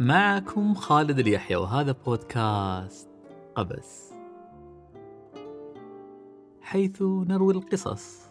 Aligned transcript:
معكم 0.00 0.74
خالد 0.74 1.18
اليحيى 1.18 1.56
وهذا 1.56 1.92
بودكاست 1.92 3.08
قبس 3.54 4.12
حيث 6.60 7.02
نروي 7.02 7.54
القصص. 7.54 8.30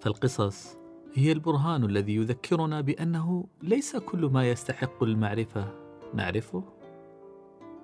فالقصص 0.00 0.78
هي 1.14 1.32
البرهان 1.32 1.84
الذي 1.84 2.16
يذكرنا 2.16 2.80
بأنه 2.80 3.46
ليس 3.62 3.96
كل 3.96 4.26
ما 4.26 4.50
يستحق 4.50 5.02
المعرفة 5.02 5.74
نعرفه 6.14 6.64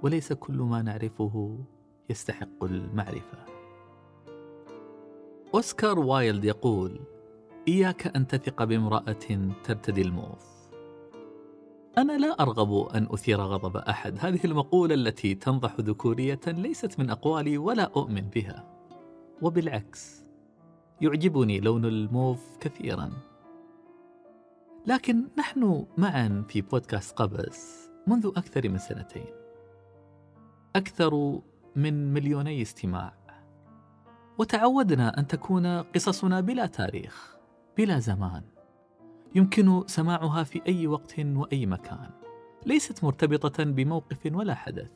وليس 0.02 0.32
كل 0.32 0.56
ما 0.56 0.82
نعرفه 0.82 1.58
يستحق 2.10 2.64
المعرفة. 2.64 3.38
أوسكار 5.54 5.98
وايلد 5.98 6.44
يقول 6.44 7.00
إياك 7.68 8.16
أن 8.16 8.26
تثق 8.26 8.64
بامرأة 8.64 9.50
ترتدي 9.64 10.02
الموف. 10.02 10.55
أنا 11.98 12.18
لا 12.18 12.42
أرغب 12.42 12.88
أن 12.94 13.08
أثير 13.10 13.40
غضب 13.40 13.76
أحد. 13.76 14.18
هذه 14.20 14.40
المقولة 14.44 14.94
التي 14.94 15.34
تنضح 15.34 15.74
ذكورية 15.80 16.40
ليست 16.46 16.98
من 16.98 17.10
أقوالي 17.10 17.58
ولا 17.58 17.82
أؤمن 17.82 18.20
بها. 18.20 18.64
وبالعكس 19.42 20.24
يعجبني 21.00 21.60
لون 21.60 21.84
الموف 21.84 22.56
كثيرا. 22.60 23.10
لكن 24.86 25.28
نحن 25.38 25.86
معا 25.98 26.44
في 26.48 26.60
بودكاست 26.60 27.16
قبس 27.18 27.90
منذ 28.06 28.26
أكثر 28.36 28.68
من 28.68 28.78
سنتين. 28.78 29.34
أكثر 30.76 31.40
من 31.76 32.12
مليوني 32.12 32.62
استماع. 32.62 33.12
وتعودنا 34.38 35.18
أن 35.18 35.26
تكون 35.26 35.82
قصصنا 35.82 36.40
بلا 36.40 36.66
تاريخ 36.66 37.36
بلا 37.76 37.98
زمان. 37.98 38.55
يمكن 39.34 39.82
سماعها 39.86 40.44
في 40.44 40.62
أي 40.68 40.86
وقت 40.86 41.14
وأي 41.18 41.66
مكان. 41.66 42.10
ليست 42.66 43.04
مرتبطة 43.04 43.64
بموقف 43.64 44.26
ولا 44.32 44.54
حدث. 44.54 44.90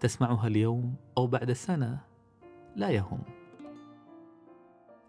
تسمعها 0.00 0.46
اليوم 0.46 0.94
أو 1.18 1.26
بعد 1.26 1.52
سنة 1.52 2.00
لا 2.76 2.90
يهم. 2.90 3.22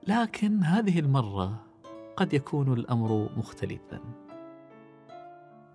لكن 0.08 0.64
هذه 0.64 1.00
المرة 1.00 1.66
قد 2.16 2.34
يكون 2.34 2.74
الأمر 2.74 3.30
مختلفا. 3.38 4.00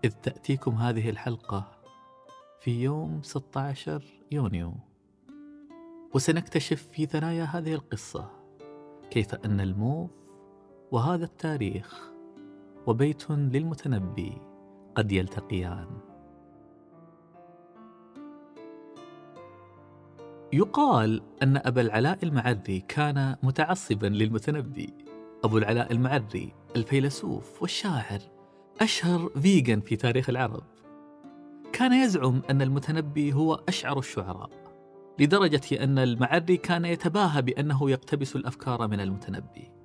إذ 0.05 0.11
تأتيكم 0.11 0.75
هذه 0.75 1.11
الحلقة 1.11 1.73
في 2.61 2.83
يوم 2.83 3.23
16 3.23 4.03
يونيو. 4.33 4.75
وسنكتشف 6.15 6.89
في 6.93 7.07
ثنايا 7.07 7.45
هذه 7.45 7.75
القصة. 7.75 8.31
كيف 9.11 9.35
أن 9.35 9.61
الموف 9.61 10.11
وهذا 10.91 11.25
التاريخ 11.25 12.16
وبيت 12.87 13.31
للمتنبي 13.31 14.41
قد 14.95 15.13
يلتقيان. 15.13 15.87
يقال 20.53 21.23
أن 21.43 21.57
أبا 21.57 21.81
العلاء 21.81 22.19
المعري 22.23 22.81
كان 22.89 23.37
متعصبا 23.43 24.07
للمتنبي. 24.07 24.95
أبو 25.45 25.59
العلاء 25.59 25.93
المعري 25.93 26.53
الفيلسوف 26.77 27.63
والشاعر 27.63 28.21
أشهر 28.81 29.29
فيجن 29.29 29.81
في 29.81 29.97
تاريخ 29.97 30.31
العرب. 30.31 30.65
كان 31.73 31.93
يزعم 31.93 32.43
أن 32.51 32.63
المتنبي 32.63 33.33
هو 33.33 33.55
أشعر 33.69 33.99
الشعراء 33.99 34.51
لدرجة 35.19 35.85
أن 35.85 35.99
المعري 35.99 36.57
كان 36.57 36.85
يتباهى 36.85 37.43
بأنه 37.43 37.91
يقتبس 37.91 38.37
الأفكار 38.37 38.89
من 38.89 39.01
المتنبي. 39.01 39.76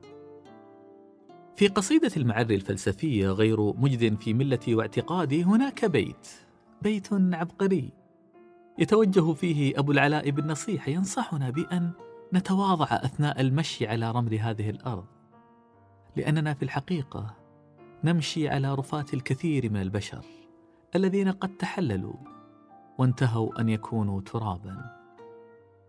في 1.56 1.68
قصيدة 1.68 2.12
المعري 2.18 2.56
الفلسفية 2.56 3.30
غير 3.30 3.74
مجد 3.74 4.20
في 4.20 4.34
ملتي 4.34 4.76
واعتقادي 4.76 5.44
هناك 5.44 5.86
بيت 5.86 6.28
بيت 6.82 7.08
عبقري. 7.14 7.92
يتوجه 8.80 9.34
فيه 9.34 9.80
أبو 9.80 9.92
العلاء 9.92 10.30
بالنصيحة 10.30 10.90
ينصحنا 10.90 11.50
بأن 11.50 11.92
نتواضع 12.34 12.86
أثناء 12.92 13.42
المشي 13.42 13.88
على 13.88 14.12
رمل 14.12 14.34
هذه 14.34 14.70
الأرض. 14.70 15.06
لأننا 16.16 16.54
في 16.54 16.64
الحقيقة 16.64 17.36
نمشي 18.04 18.50
على 18.50 18.76
رفات 18.76 19.14
الكثير 19.14 19.70
من 19.70 19.82
البشر 19.82 20.26
الذين 20.96 21.32
قد 21.32 21.58
تحللوا 21.58 22.16
وانتهوا 22.98 23.62
أن 23.62 23.70
يكونوا 23.70 24.22
ترابا. 24.22 25.02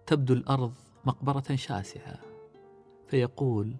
تبدو 0.06 0.34
الأرض 0.34 0.72
مقبرة 1.04 1.54
شاسعة 1.54 2.18
فيقول 3.06 3.76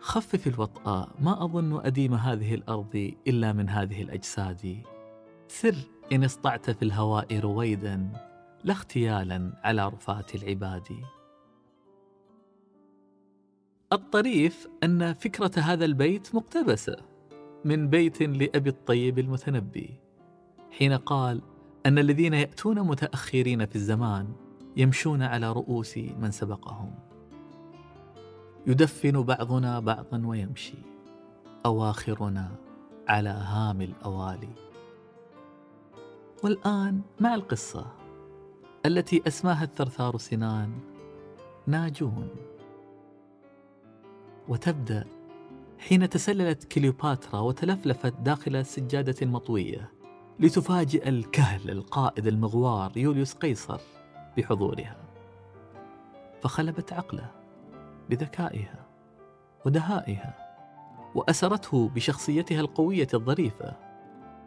خفف 0.00 0.46
الوطأ 0.46 1.08
ما 1.20 1.44
أظن 1.44 1.80
أديم 1.86 2.14
هذه 2.14 2.54
الأرض 2.54 3.12
إلا 3.26 3.52
من 3.52 3.68
هذه 3.68 4.02
الأجساد. 4.02 4.82
سر 5.48 5.76
إن 6.12 6.24
اسطعت 6.24 6.70
في 6.70 6.82
الهواء 6.82 7.38
رويدا 7.38 8.08
لا 8.64 8.72
اختيالا 8.72 9.52
على 9.64 9.88
رفات 9.88 10.34
العباد. 10.34 10.88
الطريف 13.92 14.68
أن 14.82 15.12
فكرة 15.12 15.50
هذا 15.60 15.84
البيت 15.84 16.34
مقتبسة 16.34 16.96
من 17.64 17.88
بيت 17.88 18.22
لأبي 18.22 18.70
الطيب 18.70 19.18
المتنبي. 19.18 19.90
حين 20.70 20.92
قال 20.92 21.42
أن 21.86 21.98
الذين 21.98 22.34
يأتون 22.34 22.80
متأخرين 22.80 23.66
في 23.66 23.76
الزمان 23.76 24.32
يمشون 24.76 25.22
على 25.22 25.52
رؤوس 25.52 25.98
من 25.98 26.30
سبقهم. 26.30 27.07
يدفن 28.66 29.22
بعضنا 29.22 29.80
بعضا 29.80 30.22
ويمشي. 30.26 30.78
أواخرنا 31.66 32.50
على 33.08 33.28
هام 33.28 33.82
الأوالي. 33.82 34.54
والآن 36.44 37.00
مع 37.20 37.34
القصة 37.34 37.86
التي 38.86 39.22
أسماها 39.26 39.64
الثرثار 39.64 40.18
سنان 40.18 40.72
ناجون. 41.66 42.28
وتبدأ 44.48 45.04
حين 45.78 46.08
تسللت 46.08 46.64
كليوباترا 46.64 47.40
وتلفلفت 47.40 48.14
داخل 48.20 48.66
سجادة 48.66 49.26
مطوية 49.26 49.92
لتفاجئ 50.40 51.08
الكهل 51.08 51.70
القائد 51.70 52.26
المغوار 52.26 52.96
يوليوس 52.96 53.34
قيصر 53.34 53.80
بحضورها. 54.36 54.96
فخلبت 56.42 56.92
عقله. 56.92 57.37
بذكائها 58.10 58.86
ودهائها 59.66 60.48
وأسرته 61.14 61.88
بشخصيتها 61.88 62.60
القوية 62.60 63.08
الظريفة 63.14 63.76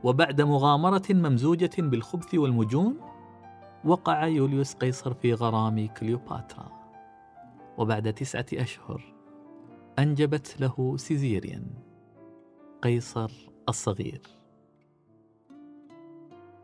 وبعد 0.03 0.41
مغامرة 0.41 1.03
ممزوجة 1.09 1.71
بالخبث 1.77 2.35
والمجون 2.35 2.97
وقع 3.85 4.27
يوليوس 4.27 4.73
قيصر 4.73 5.13
في 5.13 5.33
غرام 5.33 5.87
كليوباترا. 5.87 6.71
وبعد 7.77 8.13
تسعة 8.13 8.45
أشهر 8.53 9.13
أنجبت 9.99 10.61
له 10.61 10.97
سيزيريان 10.97 11.65
قيصر 12.81 13.31
الصغير. 13.69 14.21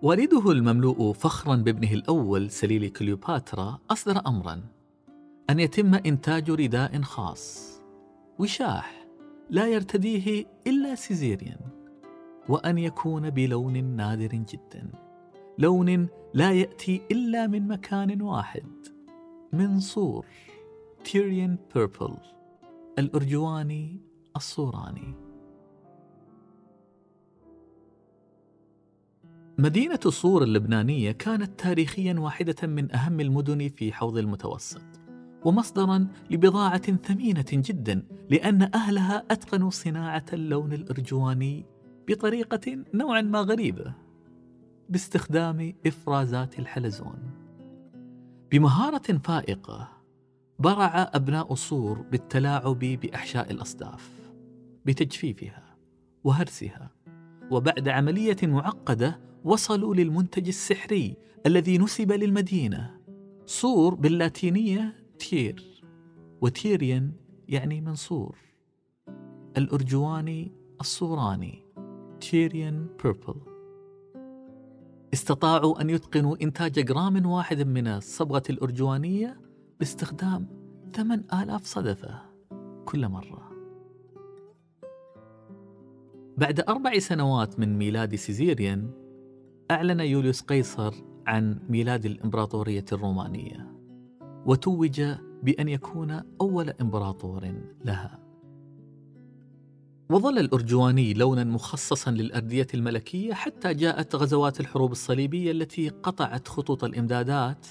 والده 0.02 0.52
المملوء 0.52 1.14
فخرا 1.14 1.56
بابنه 1.56 1.92
الأول 1.92 2.52
سليل 2.52 2.90
كليوباترا 2.90 3.80
أصدر 3.92 4.22
امرا. 4.28 4.77
أن 5.50 5.60
يتم 5.60 5.94
إنتاج 5.94 6.52
رداء 6.52 7.02
خاص. 7.02 7.78
وشاح 8.40 9.08
لا 9.50 9.68
يرتديه 9.68 10.46
إلا 10.68 10.96
سيزيريان 10.96 11.60
وأن 12.50 12.78
يكون 12.78 13.30
بلون 13.30 13.84
نادر 13.84 14.28
جدا. 14.28 14.92
لون 15.58 16.08
لا 16.34 16.52
يأتي 16.52 17.02
إلا 17.12 17.48
من 17.48 17.68
مكان 17.68 18.22
واحد 18.22 18.88
من 19.54 19.80
صور 19.80 20.26
تيريان 21.04 21.58
بيربل 21.76 22.18
الأرجواني 23.00 24.02
الصوراني. 24.36 25.14
مدينة 29.58 30.00
صور 30.00 30.44
اللبنانية 30.44 31.12
كانت 31.12 31.60
تاريخيا 31.60 32.14
واحدة 32.20 32.68
من 32.68 32.96
أهم 32.96 33.20
المدن 33.20 33.70
في 33.70 33.94
حوض 33.94 34.18
المتوسط. 34.18 34.97
ومصدرا 35.46 36.08
لبضاعة 36.32 36.96
ثمينة 36.96 37.46
جدا 37.52 38.04
لأن 38.30 38.70
أهلها 38.74 39.24
أتقنوا 39.32 39.70
صناعة 39.70 40.26
اللون 40.34 40.74
الأرجواني 40.74 41.66
بطريقة 42.08 42.78
نوعا 42.94 43.22
ما 43.22 43.40
غريبة 43.40 43.94
باستخدام 44.90 45.74
إفرازات 45.86 46.60
الحلزون. 46.60 47.20
بمهارة 48.52 49.18
فائقة 49.24 49.90
برع 50.60 51.12
أبناء 51.14 51.54
صور 51.54 52.02
بالتلاعب 52.02 52.80
بأحشاء 52.80 53.52
الأصداف 53.52 54.10
بتجفيفها 54.86 55.76
وهرسها 56.24 56.92
وبعد 57.52 57.88
عملية 57.88 58.38
معقدة 58.44 59.20
وصلوا 59.44 59.96
للمنتج 59.96 60.48
السحري 60.48 61.16
الذي 61.46 61.78
نسب 61.78 62.12
للمدينة. 62.12 62.98
صور 63.46 63.96
باللاتينية 63.96 65.07
تير 65.20 65.84
وتيريان 66.42 67.12
يعني 67.48 67.82
منصور. 67.82 68.38
الأرجواني 69.58 70.52
الصوراني. 70.82 71.64
Tyrian 72.22 72.88
purple 73.04 73.42
استطاعوا 75.14 75.82
أن 75.82 75.90
يتقنوا 75.90 76.36
إنتاج 76.42 76.86
جرام 76.86 77.26
واحد 77.26 77.62
من 77.62 77.88
الصبغة 77.88 78.44
الأرجوانية 78.50 79.42
باستخدام 79.80 80.48
8000 80.94 81.66
صدفة 81.66 82.22
كل 82.86 83.08
مرة. 83.08 83.52
بعد 86.38 86.60
أربع 86.60 87.00
سنوات 87.00 87.60
من 87.60 87.78
ميلاد 87.78 88.16
سيزيريان 88.16 88.92
أعلن 89.72 90.00
يوليوس 90.00 90.42
قيصر 90.42 90.94
عن 91.28 91.60
ميلاد 91.70 92.06
الإمبراطورية 92.06 92.86
الرومانية. 92.92 93.67
وتوج 94.48 95.02
بأن 95.44 95.68
يكون 95.68 96.22
أول 96.42 96.70
إمبراطور 96.70 97.54
لها. 97.86 98.20
وظل 100.10 100.38
الأرجواني 100.40 101.14
لونا 101.14 101.44
مخصصا 101.44 102.12
للأردية 102.12 102.68
الملكية 102.74 103.34
حتى 103.34 103.74
جاءت 103.74 104.16
غزوات 104.16 104.60
الحروب 104.60 104.92
الصليبية 104.92 105.52
التي 105.52 105.90
قطعت 105.90 106.48
خطوط 106.48 106.84
الإمدادات 106.84 107.68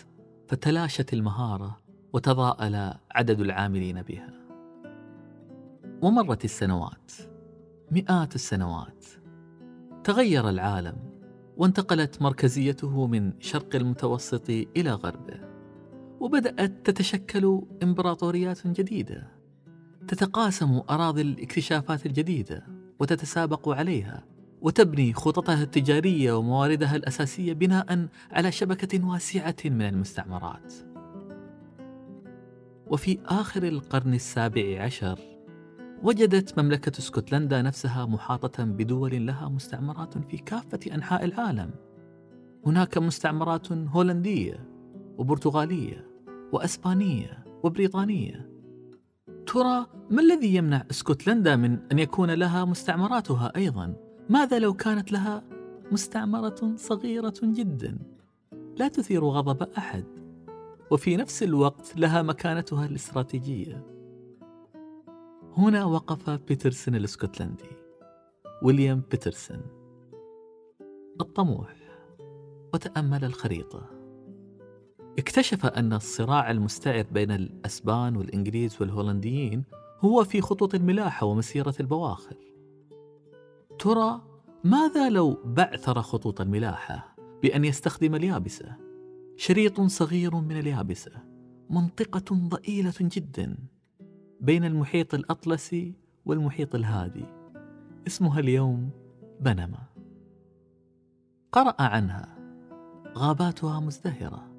فتلاشت 0.49 1.13
المهارة 1.13 1.79
وتضاءل 2.13 2.95
عدد 3.11 3.41
العاملين 3.41 4.03
بها. 4.03 4.31
ومرت 6.03 6.45
السنوات 6.45 7.13
مئات 7.91 8.35
السنوات. 8.35 9.05
تغير 10.05 10.49
العالم 10.49 10.97
وانتقلت 11.57 12.23
مركزيته 12.23 13.07
من 13.07 13.33
شرق 13.41 13.77
المتوسط 13.77 14.51
إلى 14.51 14.91
غربه. 14.91 15.46
وبدأت 16.21 16.73
تتشكل 16.85 17.63
إمبراطوريات 17.83 18.67
جديدة 18.67 19.29
تتقاسم 20.09 20.81
أراضي 20.91 21.23
الاكتشافات 21.23 22.07
الجديدة 22.07 22.67
وتتسابق 23.01 23.69
عليها 23.69 24.25
وتبني 24.61 25.13
خططها 25.13 25.63
التجارية 25.63 26.33
ومواردها 26.33 26.97
الأساسية 26.97 27.53
بناء 27.53 28.09
على 28.31 28.53
شبكة 28.53 29.07
واسعة 29.07 29.57
من 29.65 29.83
المستعمرات 29.83 30.75
وفي 32.87 33.19
آخر 33.27 33.63
القرن 33.63 34.15
السابع 34.15 34.83
عشر 34.83 35.19
وجدت 36.03 36.59
مملكة 36.59 36.99
اسكتلندا 36.99 37.63
نفسها 37.63 38.07
محاطة 38.07 38.65
بدول 38.65 39.27
لها 39.27 39.49
مستعمرات 39.49 40.19
في 40.19 40.37
كافة 40.37 40.81
أنحاء 40.95 41.25
العالم. 41.25 41.71
هناك 42.67 42.99
مستعمرات 42.99 43.73
هولندية 43.73 44.76
وبرتغالية 45.19 46.07
وأسبانية 46.53 47.45
وبريطانية. 47.63 48.51
ترى 49.47 49.87
ما 50.11 50.23
الذي 50.23 50.55
يمنع 50.55 50.85
اسكتلندا 50.91 51.57
من 51.57 51.79
أن 51.93 51.99
يكون 51.99 52.31
لها 52.31 52.65
مستعمراتها 52.65 53.53
أيضا؟ 53.57 53.95
ماذا 54.31 54.59
لو 54.59 54.75
كانت 54.75 55.13
لها 55.13 55.43
مستعمرة 55.93 56.73
صغيرة 56.77 57.35
جدا 57.43 57.99
لا 58.77 58.89
تثير 58.89 59.25
غضب 59.25 59.69
أحد 59.79 60.05
وفي 60.91 61.17
نفس 61.17 61.43
الوقت 61.43 61.97
لها 61.97 62.23
مكانتها 62.23 62.87
الاستراتيجية 62.87 63.87
هنا 65.57 65.85
وقف 65.85 66.31
بيترسون 66.31 66.95
الاسكتلندي 66.95 67.71
ويليام 68.63 69.03
بيترسون 69.11 69.63
الطموح 71.21 71.75
وتأمل 72.75 73.25
الخريطة 73.25 73.96
اكتشف 75.19 75.67
أن 75.67 75.93
الصراع 75.93 76.51
المستعر 76.51 77.05
بين 77.13 77.31
الأسبان 77.31 78.17
والإنجليز 78.17 78.77
والهولنديين 78.81 79.65
هو 80.01 80.25
في 80.25 80.41
خطوط 80.41 80.75
الملاحة 80.75 81.27
ومسيرة 81.27 81.75
البواخر. 81.81 82.37
ترى 83.79 84.21
ماذا 84.65 85.11
لو 85.11 85.39
بعثر 85.45 86.03
خطوط 86.03 86.41
الملاحة 86.41 87.17
بأن 87.43 87.65
يستخدم 87.65 88.15
اليابسة؟ 88.15 88.77
شريط 89.37 89.81
صغير 89.81 90.35
من 90.35 90.59
اليابسة 90.59 91.13
منطقة 91.71 92.37
ضئيلة 92.49 92.95
جدا 93.01 93.57
بين 94.41 94.65
المحيط 94.65 95.15
الأطلسي 95.15 95.95
والمحيط 96.25 96.75
الهادي. 96.75 97.25
اسمها 98.07 98.41
اليوم 98.41 98.91
بنما. 99.41 99.83
قرأ 101.53 101.83
عنها. 101.83 102.37
غاباتها 103.17 103.81
مزدهرة. 103.81 104.56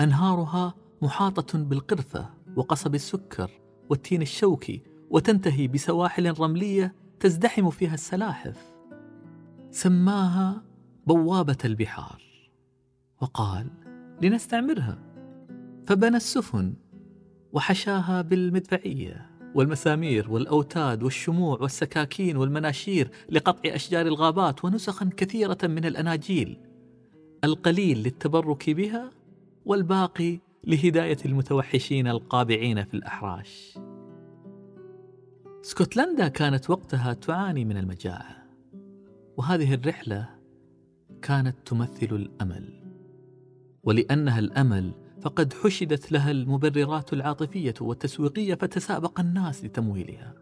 أنهارها 0.00 0.74
محاطة 1.02 1.58
بالقرفة 1.58 2.30
وقصب 2.56 2.94
السكر 2.94 3.50
والتين 3.90 4.22
الشوكي 4.22 4.82
وتنتهي 5.10 5.68
بسواحل 5.68 6.40
رملية 6.40 6.94
تزدحم 7.20 7.70
فيها 7.70 7.94
السلاحف. 7.94 8.72
سماها 9.70 10.62
بوابة 11.06 11.58
البحار. 11.64 12.22
وقال 13.20 13.66
لنستعمرها. 14.22 14.98
فبنى 15.86 16.16
السفن 16.16 16.74
وحشاها 17.52 18.22
بالمدفعية 18.22 19.30
والمسامير 19.54 20.30
والأوتاد 20.30 21.02
والشموع 21.02 21.58
والسكاكين 21.60 22.36
والمناشير 22.36 23.10
لقطع 23.30 23.74
أشجار 23.74 24.06
الغابات 24.06 24.64
ونسخا 24.64 25.10
كثيرة 25.16 25.58
من 25.62 25.84
الأناجيل 25.84 26.58
القليل 27.44 27.98
للتبرك 27.98 28.70
بها 28.70 29.10
والباقي 29.66 30.40
لهداية 30.64 31.16
المتوحشين 31.24 32.08
القابعين 32.08 32.84
في 32.84 32.94
الأحراش. 32.94 33.78
اسكتلندا 35.64 36.28
كانت 36.28 36.70
وقتها 36.70 37.12
تعاني 37.12 37.64
من 37.64 37.76
المجاعة 37.76 38.46
وهذه 39.36 39.74
الرحلة 39.74 40.28
كانت 41.22 41.56
تمثل 41.64 42.08
الأمل. 42.16 42.82
ولأنها 43.82 44.38
الأمل 44.38 44.94
فقد 45.20 45.52
حشدت 45.52 46.12
لها 46.12 46.30
المبررات 46.30 47.12
العاطفية 47.12 47.74
والتسويقية 47.80 48.54
فتسابق 48.54 49.20
الناس 49.20 49.64
لتمويلها. 49.64 50.34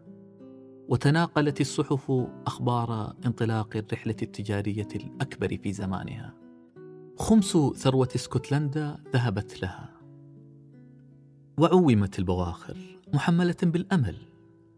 وتناقلت 0.89 1.61
الصحف 1.61 2.11
أخبار 2.47 3.15
انطلاق 3.25 3.77
الرحلة 3.77 4.15
التجارية 4.21 4.87
الأكبر 4.95 5.57
في 5.57 5.73
زمانها. 5.73 6.44
خمس 7.17 7.57
ثروة 7.75 8.09
اسكتلندا 8.15 8.97
ذهبت 9.13 9.61
لها. 9.61 9.89
وعومت 11.57 12.19
البواخر 12.19 12.77
محملة 13.13 13.55
بالأمل 13.63 14.15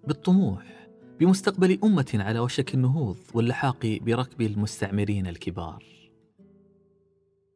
بالطموح 0.07 0.87
بمستقبل 1.19 1.79
أمة 1.83 2.11
على 2.13 2.39
وشك 2.39 2.73
النهوض 2.73 3.17
واللحاق 3.33 3.99
بركب 4.01 4.41
المستعمرين 4.41 5.27
الكبار. 5.27 5.83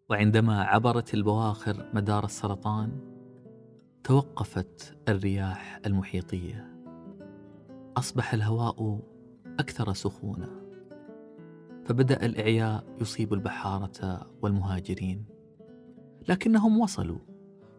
وعندما 0.10 0.64
عبرت 0.64 1.14
البواخر 1.14 1.90
مدار 1.94 2.26
السرطان 2.26 2.92
توقفت 4.04 4.98
الرياح 5.10 5.80
المحيطية. 5.86 6.76
أصبح 7.98 8.34
الهواء 8.34 9.00
أكثر 9.60 9.94
سخونة. 9.94 10.61
فبدأ 11.92 12.26
الإعياء 12.26 12.84
يصيب 13.02 13.34
البحارة 13.34 14.28
والمهاجرين. 14.42 15.26
لكنهم 16.30 16.80
وصلوا 16.80 17.20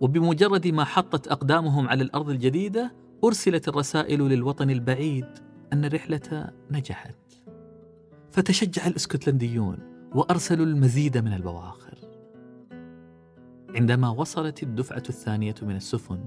وبمجرد 0.01 0.67
ما 0.67 0.85
حطت 0.85 1.29
أقدامهم 1.29 1.89
على 1.89 2.03
الأرض 2.03 2.31
الجديدة 2.31 2.95
أرسلت 3.25 3.69
الرسائل 3.69 4.23
للوطن 4.23 4.71
البعيد 4.71 5.27
أن 5.73 5.85
الرحلة 5.85 6.51
نجحت. 6.71 7.17
فتشجع 8.31 8.87
الإسكتلنديون 8.87 9.79
وأرسلوا 10.15 10.67
المزيد 10.67 11.19
من 11.19 11.33
البواخر. 11.33 11.99
عندما 13.75 14.09
وصلت 14.09 14.63
الدفعة 14.63 15.03
الثانية 15.09 15.55
من 15.63 15.77
السفن 15.77 16.25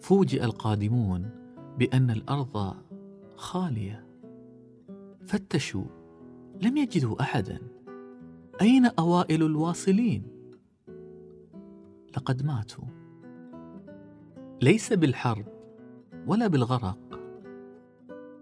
فوجئ 0.00 0.44
القادمون 0.44 1.30
بأن 1.78 2.10
الأرض 2.10 2.74
خالية. 3.36 4.06
فتشوا 5.26 6.05
لم 6.62 6.76
يجدوا 6.76 7.22
أحدا. 7.22 7.58
أين 8.60 8.86
أوائل 8.86 9.42
الواصلين؟ 9.42 10.22
لقد 12.16 12.42
ماتوا. 12.42 12.84
ليس 14.62 14.92
بالحرب 14.92 15.46
ولا 16.26 16.46
بالغرق. 16.46 17.20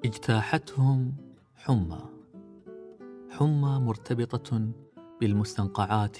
اجتاحتهم 0.05 1.15
حمى. 1.55 2.01
حمى 3.31 3.79
مرتبطة 3.79 4.73
بالمستنقعات 5.21 6.19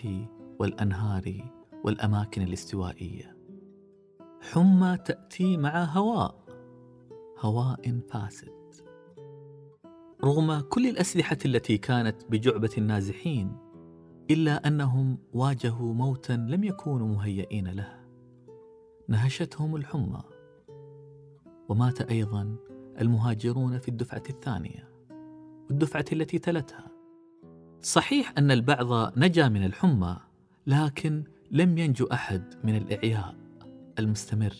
والأنهار 0.59 1.53
والأماكن 1.85 2.43
الاستوائية. 2.43 3.37
حمى 4.41 4.97
تأتي 5.05 5.57
مع 5.57 5.85
هواء 5.85 6.45
هواء 7.41 8.01
فاسد. 8.09 8.64
رغم 10.25 10.61
كل 10.61 10.87
الأسلحة 10.87 11.37
التي 11.45 11.79
كانت 11.79 12.17
بجعبة 12.31 12.71
النازحين 12.79 13.57
إلا 14.31 14.69
أنهم 14.69 15.19
واجهوا 15.33 15.95
موتا 15.95 16.33
لم 16.33 16.65
يكونوا 16.65 17.09
مهيئين 17.09 17.69
له. 17.69 18.05
نهشتهم 19.09 19.77
الحمى. 19.77 20.23
ومات 21.69 22.01
أيضا 22.01 22.57
المهاجرون 23.01 23.79
في 23.79 23.89
الدفعة 23.89 24.23
الثانية 24.31 24.89
والدفعه 25.69 26.05
التي 26.13 26.39
تلتها. 26.39 26.89
صحيح 27.81 28.33
أن 28.39 28.51
البعض 28.51 29.19
نجا 29.19 29.49
من 29.49 29.65
الحمى 29.65 30.17
لكن 30.67 31.25
لم 31.51 31.79
ينجو 31.79 32.07
أحد 32.07 32.55
من 32.65 32.77
الإعياء 32.77 33.37
المستمر 33.99 34.55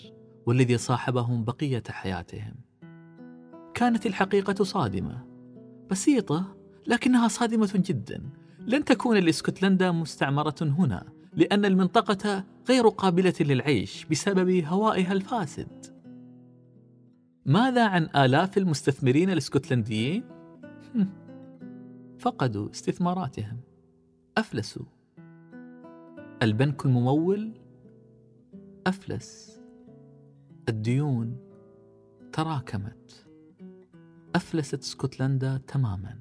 والذي 0.47 0.79
صاحبهم 0.79 1.45
بقية 1.45 1.83
حياتهم. 1.89 2.55
كانت 3.75 4.07
الحقيقة 4.07 4.65
صادمة. 4.65 5.34
بسيطة 5.91 6.57
لكنها 6.87 7.29
صادمة 7.29 7.71
جدا. 7.75 8.23
لن 8.67 8.85
تكون 8.85 9.17
لاسكتلندا 9.17 9.91
مستعمرة 9.91 10.55
هنا 10.63 11.07
لأن 11.37 11.65
المنطقة 11.65 12.45
غير 12.69 12.89
قابلة 12.89 13.35
للعيش 13.41 14.05
بسبب 14.05 14.65
هوائها 14.65 15.13
الفاسد. 15.13 15.87
ماذا 17.47 17.87
عن 17.89 18.09
آلاف 18.17 18.59
المستثمرين 18.59 19.31
الإسكتلنديين؟ 19.31 20.25
فقدوا 22.19 22.71
استثماراتهم. 22.71 23.61
أفلسوا. 24.39 24.87
البنك 26.43 26.87
الممول. 26.87 27.53
أفلس. 28.87 29.61
الديون 30.69 31.37
تراكمت. 32.33 33.24
أفلست 34.35 34.83
اسكتلندا 34.83 35.61
تماما. 35.67 36.19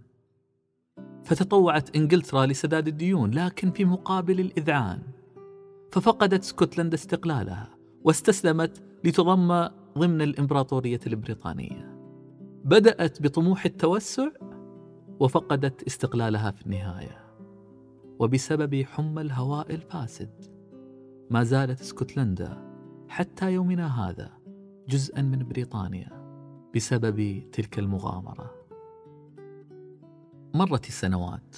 فتطوعت 1.24 1.96
إنجلترا 1.96 2.46
لسداد 2.46 2.88
الديون 2.88 3.32
لكن 3.32 3.72
في 3.72 3.86
مقابل 3.86 4.40
الإذعان. 4.40 5.02
ففقدت 5.92 6.44
اسكتلندا 6.44 6.96
استقلالها 6.96 7.70
واستسلمت 8.04 8.84
لتضم 9.04 9.68
ضمن 9.98 10.22
الإمبراطورية 10.22 11.00
البريطانية. 11.08 11.98
بدأت 12.66 13.22
بطموح 13.22 13.66
التوسع 13.66 14.30
وفقدت 15.20 15.84
استقلالها 15.84 16.52
في 16.52 16.66
النهاية. 16.66 17.24
وبسبب 18.20 18.84
حمى 18.84 19.22
الهواء 19.22 19.76
الفاسد 19.76 20.46
ما 21.30 21.44
زالت 21.44 21.82
اسكتلندا 21.82 22.74
حتى 23.08 23.54
يومنا 23.54 24.10
هذا 24.10 24.32
جزءا 24.88 25.22
من 25.22 25.48
بريطانيا. 25.48 26.23
بسبب 26.76 27.44
تلك 27.52 27.80
المغامرة. 27.80 28.52
مرت 30.54 30.88
السنوات 30.88 31.56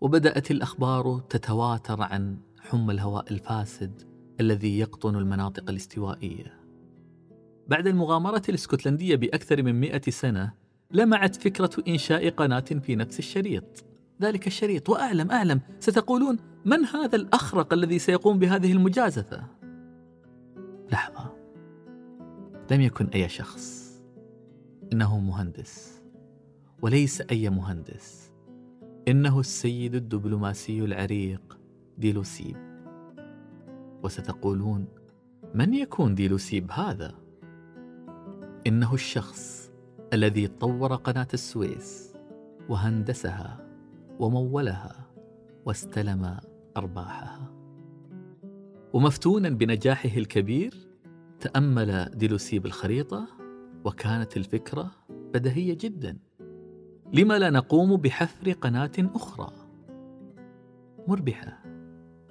وبدأت 0.00 0.50
الأخبار 0.50 1.20
تتواتر 1.20 2.02
عن 2.02 2.36
حمى 2.60 2.92
الهواء 2.92 3.32
الفاسد 3.32 4.02
الذي 4.40 4.78
يقطن 4.78 5.16
المناطق 5.16 5.70
الاستوائية. 5.70 6.60
بعد 7.68 7.86
المغامرة 7.86 8.42
الإسكتلندية 8.48 9.16
بأكثر 9.16 9.62
من 9.62 9.80
مئة 9.80 10.10
سنة 10.10 10.52
لمعت 10.90 11.36
فكرة 11.36 11.70
إنشاء 11.88 12.30
قناة 12.30 12.60
في 12.60 12.96
نفس 12.96 13.18
الشريط. 13.18 13.84
ذلك 14.22 14.46
الشريط 14.46 14.88
وأعلم 14.88 15.30
أعلم 15.30 15.60
ستقولون 15.80 16.38
من 16.64 16.84
هذا 16.84 17.16
الأخرق 17.16 17.72
الذي 17.72 17.98
سيقوم 17.98 18.38
بهذه 18.38 18.72
المجازفة؟ 18.72 19.44
لحظة. 20.92 21.34
لم 22.70 22.80
يكن 22.80 23.06
أي 23.06 23.28
شخص. 23.28 23.83
إنه 24.92 25.18
مهندس 25.18 26.02
وليس 26.82 27.20
أي 27.20 27.50
مهندس. 27.50 28.32
إنه 29.08 29.40
السيد 29.40 29.94
الدبلوماسي 29.94 30.84
العريق 30.84 31.58
ديلوسيب. 31.98 32.56
وستقولون 34.02 34.86
من 35.54 35.74
يكون 35.74 36.14
ديلوسيب 36.14 36.70
هذا؟ 36.70 37.14
إنه 38.66 38.94
الشخص 38.94 39.72
الذي 40.12 40.46
طور 40.46 40.94
قناة 40.94 41.28
السويس 41.34 42.14
وهندسها 42.68 43.66
ومولها 44.18 45.06
واستلم 45.66 46.36
أرباحها. 46.76 47.52
ومفتونا 48.92 49.48
بنجاحه 49.48 50.18
الكبير 50.18 50.74
تأمل 51.40 52.10
ديلوسيب 52.14 52.66
الخريطة 52.66 53.33
وكانت 53.84 54.36
الفكرة 54.36 54.90
بديهيه 55.10 55.78
جدا. 55.80 56.18
لما 57.12 57.38
لا 57.38 57.50
نقوم 57.50 57.96
بحفر 57.96 58.52
قناة 58.52 58.92
أخرى؟ 58.98 59.52
مربحة. 61.08 61.62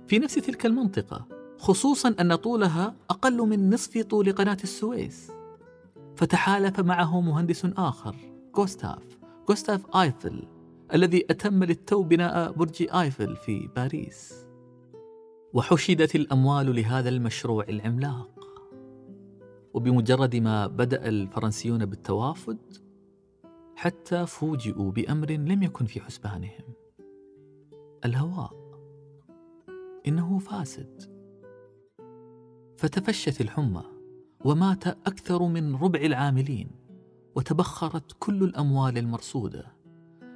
في 0.08 0.20
نفس 0.20 0.36
تلك 0.36 0.66
المنطقة 0.66 1.28
خصوصا 1.58 2.16
أن 2.20 2.36
طولها 2.36 2.96
أقل 3.10 3.38
من 3.38 3.74
نصف 3.74 3.98
طول 3.98 4.32
قناة 4.32 4.58
السويس. 4.64 5.32
فتحالف 6.16 6.80
معه 6.80 7.22
مهندس 7.22 7.66
آخر 7.66 8.16
غوستاف 8.58 9.18
غوستاف 9.50 9.96
آيفل 9.96 10.44
الذي 10.94 11.26
أتم 11.30 11.64
للتو 11.64 12.04
بناء 12.04 12.52
برج 12.52 12.88
آيفل 12.94 13.36
في 13.36 13.70
باريس. 13.76 14.46
وحشدت 15.54 16.16
الأموال 16.16 16.76
لهذا 16.76 17.10
المشروع 17.10 17.66
العملاق. 17.70 18.33
وبمجرد 19.74 20.36
ما 20.36 20.68
بدأ 20.68 21.10
الفرنسيون 21.10 21.86
بالتوافد 21.86 22.58
حتى 23.76 24.26
فوجئوا 24.26 24.92
بأمر 24.92 25.32
لم 25.32 25.64
يكن 25.64 25.86
في 25.86 26.02
حسبانهم 26.02 26.64
الهواء. 28.06 28.64
إنه 30.08 30.40
فاسد. 30.40 31.14
فتفشت 32.78 33.42
الحمى 33.42 33.84
ومات 34.46 34.88
أكثر 34.88 35.44
من 35.44 35.76
ربع 35.76 36.00
العاملين 36.00 36.68
وتبخرت 37.36 38.12
كل 38.20 38.44
الأموال 38.44 38.98
المرصودة. 38.98 39.66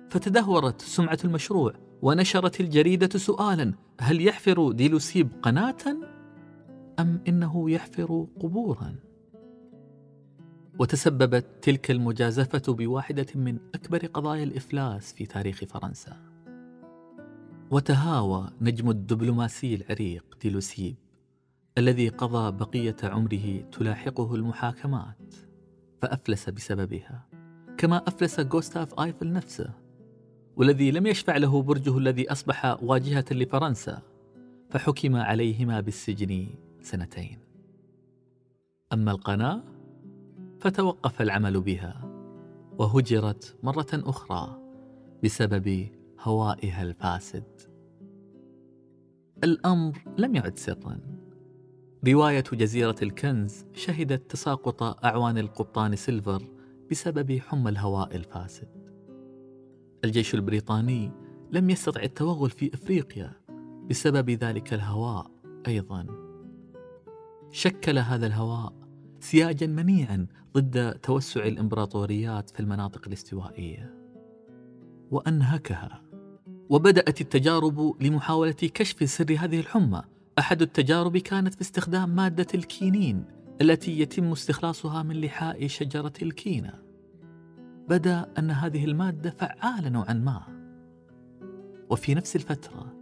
فتدهورت 0.09 0.81
سمعة 0.81 1.19
المشروع 1.25 1.73
ونشرت 2.01 2.59
الجريدة 2.59 3.19
سؤالا 3.19 3.73
هل 3.99 4.27
يحفر 4.27 4.71
ديلوسيب 4.71 5.29
قناة؟ 5.41 5.97
أم 6.99 7.21
إنه 7.27 7.71
يحفر 7.71 8.27
قبورا؟ 8.39 9.06
وتسببت 10.79 11.45
تلك 11.61 11.91
المجازفة 11.91 12.73
بواحدة 12.73 13.25
من 13.35 13.59
أكبر 13.75 14.05
قضايا 14.05 14.43
الإفلاس 14.43 15.13
في 15.13 15.25
تاريخ 15.25 15.63
فرنسا. 15.65 16.17
وتهاوى 17.71 18.49
نجم 18.61 18.89
الدبلوماسي 18.89 19.75
العريق 19.75 20.37
ديلوسيب 20.41 20.95
الذي 21.77 22.09
قضى 22.09 22.57
بقية 22.57 22.95
عمره 23.03 23.69
تلاحقه 23.71 24.35
المحاكمات 24.35 25.35
فأفلس 26.01 26.49
بسببها 26.49 27.27
كما 27.77 27.97
أفلس 28.07 28.39
غوستاف 28.39 28.99
آيفل 28.99 29.33
نفسه 29.33 29.73
والذي 30.55 30.91
لم 30.91 31.07
يشفع 31.07 31.37
له 31.37 31.61
برجه 31.61 31.97
الذي 31.97 32.31
أصبح 32.31 32.83
واجهة 32.83 33.25
لفرنسا 33.31 34.01
فحكم 34.69 35.15
عليهما 35.15 35.79
بالسجن 35.79 36.47
سنتين 36.81 37.39
أما 38.93 39.11
القناة 39.11 39.63
فتوقف 40.59 41.21
العمل 41.21 41.61
بها 41.61 42.01
وهجرت 42.77 43.57
مرة 43.63 43.87
أخرى 43.93 44.61
بسبب 45.23 45.89
هوائها 46.19 46.83
الفاسد. 46.83 47.61
الأمر 49.43 49.97
لم 50.17 50.35
يعد 50.35 50.57
سرا. 50.57 50.99
رواية 52.07 52.43
جزيرة 52.53 52.95
الكنز 53.01 53.65
شهدت 53.73 54.31
تساقط 54.31 55.05
أعوان 55.05 55.37
القبطان 55.37 55.95
سيلفر 55.95 56.43
بسبب 56.91 57.39
حمى 57.39 57.69
الهواء 57.69 58.15
الفاسد. 58.15 58.69
الجيش 60.03 60.35
البريطاني 60.35 61.11
لم 61.51 61.69
يستطع 61.69 62.01
التوغل 62.01 62.49
في 62.49 62.73
إفريقيا 62.73 63.31
بسبب 63.89 64.29
ذلك 64.29 64.73
الهواء 64.73 65.31
أيضا. 65.67 66.05
شكل 67.51 67.97
هذا 67.97 68.27
الهواء 68.27 68.86
سياجا 69.19 69.67
منيعا 69.67 70.27
ضد 70.53 70.93
توسع 70.93 71.45
الإمبراطوريات 71.45 72.49
في 72.49 72.59
المناطق 72.59 73.07
الاستوائية. 73.07 73.93
وأنهكها. 75.11 76.01
وبدأت 76.69 77.21
التجارب 77.21 78.03
لمحاولة 78.03 78.51
كشف 78.51 79.09
سر 79.09 79.35
هذه 79.39 79.59
الحمى. 79.59 80.01
أحد 80.39 80.61
التجارب 80.61 81.17
كانت 81.17 81.57
باستخدام 81.57 82.09
مادة 82.09 82.47
الكينين 82.55 83.25
التي 83.61 83.99
يتم 83.99 84.31
استخلاصها 84.31 85.03
من 85.03 85.21
لحاء 85.21 85.67
شجرة 85.67 86.13
الكينة. 86.21 86.73
بدأ 87.89 88.31
أن 88.39 88.51
هذه 88.51 88.85
المادة 88.85 89.29
فعالة 89.29 89.89
نوعا 89.89 90.13
ما. 90.13 90.41
وفي 91.89 92.15
نفس 92.15 92.35
الفترة 92.35 92.93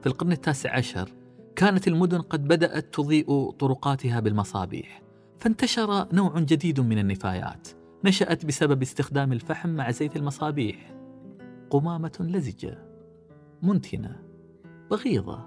في 0.00 0.06
القرن 0.06 0.32
التاسع 0.32 0.76
عشر 0.76 1.08
كانت 1.56 1.88
المدن 1.88 2.20
قد 2.20 2.44
بدأت 2.44 2.94
تضيء 2.94 3.50
طرقاتها 3.50 4.20
بالمصابيح. 4.20 5.03
فانتشر 5.38 6.06
نوع 6.12 6.38
جديد 6.38 6.80
من 6.80 6.98
النفايات 6.98 7.68
نشأت 8.04 8.46
بسبب 8.46 8.82
استخدام 8.82 9.32
الفحم 9.32 9.68
مع 9.68 9.90
زيت 9.90 10.16
المصابيح. 10.16 10.94
قمامة 11.70 12.12
لزجة. 12.20 12.78
منتنة. 13.62 14.16
بغيضة. 14.90 15.40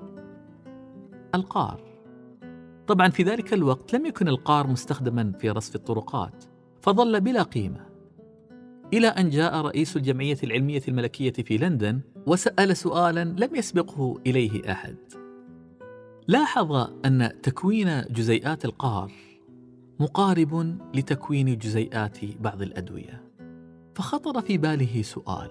القار. 1.36 1.82
طبعا 2.88 3.10
في 3.10 3.24
ذلك 3.24 3.54
الوقت 3.54 3.96
لم 3.96 4.06
يكن 4.06 4.28
القار 4.28 4.68
مستخدما 4.68 5.32
في 5.40 5.50
رصف 5.50 5.76
الطرقات 5.76 6.44
فظل 6.82 7.22
بلا 7.22 7.44
قيمة. 7.44 7.88
إلى 8.94 9.08
أن 9.08 9.30
جاء 9.30 9.62
رئيس 9.62 9.98
الجمعية 9.98 10.38
العلمية 10.44 10.82
الملكية 10.88 11.32
في 11.34 11.58
لندن 11.58 12.02
وسأل 12.26 12.78
سؤالا 12.78 13.24
لم 13.24 13.56
يسبقه 13.56 14.20
إليه 14.28 14.72
أحد. 14.72 14.96
لاحظ 16.28 16.72
أن 17.06 17.32
تكوين 17.44 18.02
جزيئات 18.02 18.66
القار 18.66 19.12
مقارب 20.00 20.78
لتكوين 20.96 21.58
جزيئات 21.58 22.18
بعض 22.40 22.62
الأدوية. 22.62 23.24
فخطر 23.96 24.42
في 24.42 24.58
باله 24.58 25.02
سؤال 25.02 25.50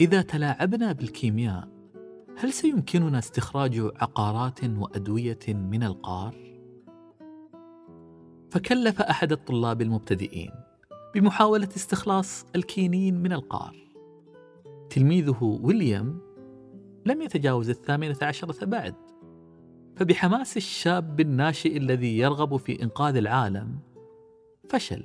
إذا 0.00 0.22
تلاعبنا 0.22 0.92
بالكيمياء 0.92 1.68
هل 2.38 2.52
سيمكننا 2.52 3.18
استخراج 3.18 3.78
عقارات 3.78 4.64
وأدوية 4.64 5.38
من 5.48 5.82
القار؟ 5.82 6.34
فكلف 8.50 9.02
أحد 9.02 9.32
الطلاب 9.32 9.82
المبتدئين 9.82 10.50
بمحاولة 11.14 11.68
استخلاص 11.76 12.46
الكينين 12.56 13.22
من 13.22 13.32
القار. 13.32 13.76
تلميذه 14.90 15.58
ويليام 15.62 16.20
لم 17.06 17.22
يتجاوز 17.22 17.70
الثامنة 17.70 18.16
عشرة 18.22 18.64
بعد. 18.64 18.94
فبحماس 19.96 20.56
الشاب 20.56 21.20
الناشئ 21.20 21.76
الذي 21.76 22.18
يرغب 22.18 22.56
في 22.56 22.82
إنقاذ 22.82 23.16
العالم 23.16 23.78
فشل 24.68 25.04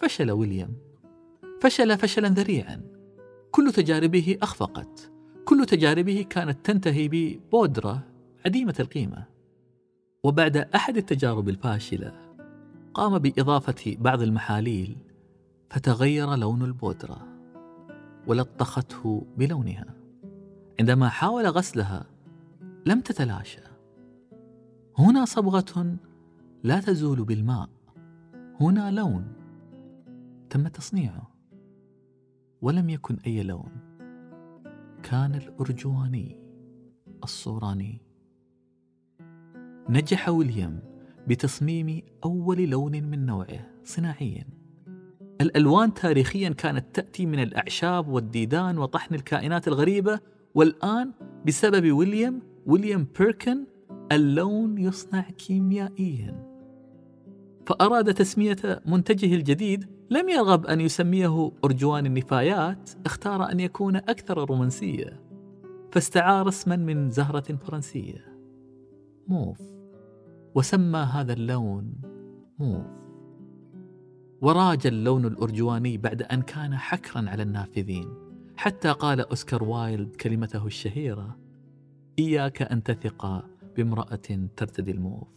فشل 0.00 0.30
ويليام. 0.30 0.76
فشل 1.60 1.98
فشلا 1.98 2.28
ذريعا. 2.28 2.80
كل 3.50 3.72
تجاربه 3.72 4.38
أخفقت. 4.42 5.12
كل 5.44 5.66
تجاربه 5.66 6.26
كانت 6.30 6.66
تنتهي 6.66 7.08
ببودرة 7.08 8.02
عديمة 8.46 8.74
القيمة. 8.80 9.24
وبعد 10.24 10.56
أحد 10.56 10.96
التجارب 10.96 11.48
الفاشلة 11.48 12.12
قام 12.94 13.18
بإضافة 13.18 13.96
بعض 13.98 14.22
المحاليل 14.22 14.96
فتغير 15.70 16.34
لون 16.34 16.62
البودرة 16.62 17.26
ولطخته 18.26 19.26
بلونها. 19.36 19.94
عندما 20.80 21.08
حاول 21.08 21.46
غسلها 21.46 22.06
لم 22.86 23.00
تتلاشى. 23.00 23.65
هنا 24.98 25.24
صبغة 25.24 25.96
لا 26.64 26.80
تزول 26.80 27.24
بالماء 27.24 27.68
هنا 28.60 28.90
لون. 28.90 29.32
تم 30.50 30.68
تصنيعه. 30.68 31.30
ولم 32.62 32.90
يكن 32.90 33.16
أي 33.26 33.42
لون. 33.42 33.70
كان 35.02 35.34
الأرجواني 35.34 36.36
الصوراني. 37.24 38.00
نجح 39.88 40.28
ويليام 40.28 40.80
بتصميم 41.28 42.02
أول 42.24 42.68
لون 42.68 42.92
من 42.92 43.26
نوعه 43.26 43.70
صناعيا. 43.84 44.44
الألوان 45.40 45.94
تاريخيا 45.94 46.48
كانت 46.48 46.84
تأتي 46.94 47.26
من 47.26 47.42
الأعشاب 47.42 48.08
والديدان 48.08 48.78
وطحن 48.78 49.14
الكائنات 49.14 49.68
الغريبة 49.68 50.20
والآن 50.54 51.12
بسبب 51.46 51.92
ويليام 51.92 52.42
ويليام 52.66 53.06
بيركن 53.18 53.75
اللون 54.12 54.78
يصنع 54.78 55.20
كيميائيا. 55.20 56.46
فأراد 57.66 58.14
تسمية 58.14 58.82
منتجه 58.86 59.34
الجديد 59.34 59.86
لم 60.10 60.28
يرغب 60.28 60.66
أن 60.66 60.80
يسميه 60.80 61.52
أرجوان 61.64 62.06
النفايات 62.06 62.90
اختار 63.06 63.52
أن 63.52 63.60
يكون 63.60 63.96
أكثر 63.96 64.48
رومانسية. 64.48 65.20
فاستعار 65.92 66.48
اسما 66.48 66.76
من 66.76 67.10
زهرة 67.10 67.56
فرنسية. 67.56 68.38
موف. 69.28 69.60
وسمى 70.54 70.98
هذا 70.98 71.32
اللون 71.32 71.92
موف. 72.58 72.86
وراج 74.40 74.86
اللون 74.86 75.24
الأرجواني 75.24 75.98
بعد 75.98 76.22
أن 76.22 76.42
كان 76.42 76.76
حكرا 76.76 77.24
على 77.28 77.42
النافذين. 77.42 78.08
حتى 78.56 78.92
قال 78.92 79.20
أوسكار 79.20 79.64
وايلد 79.64 80.16
كلمته 80.16 80.66
الشهيرة 80.66 81.36
إياك 82.18 82.62
أن 82.62 82.82
تثق 82.82 83.44
بامرأة 83.76 84.48
ترتدي 84.56 84.90
الموف. 84.90 85.28